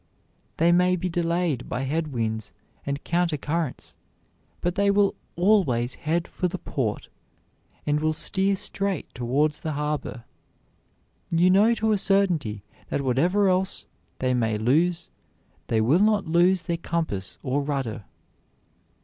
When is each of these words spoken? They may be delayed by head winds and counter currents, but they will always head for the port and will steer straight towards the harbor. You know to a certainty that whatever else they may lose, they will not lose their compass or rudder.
They 0.57 0.71
may 0.71 0.95
be 0.95 1.09
delayed 1.09 1.69
by 1.69 1.83
head 1.83 2.07
winds 2.11 2.53
and 2.87 3.03
counter 3.03 3.37
currents, 3.37 3.93
but 4.59 4.73
they 4.73 4.89
will 4.89 5.13
always 5.35 5.93
head 5.93 6.27
for 6.27 6.47
the 6.47 6.57
port 6.57 7.07
and 7.85 7.99
will 7.99 8.11
steer 8.13 8.55
straight 8.55 9.13
towards 9.13 9.59
the 9.59 9.73
harbor. 9.73 10.23
You 11.29 11.51
know 11.51 11.75
to 11.75 11.91
a 11.91 11.99
certainty 11.99 12.63
that 12.89 13.01
whatever 13.03 13.47
else 13.47 13.85
they 14.17 14.33
may 14.33 14.57
lose, 14.57 15.11
they 15.67 15.81
will 15.81 15.99
not 15.99 16.25
lose 16.25 16.63
their 16.63 16.77
compass 16.77 17.37
or 17.43 17.61
rudder. 17.61 18.05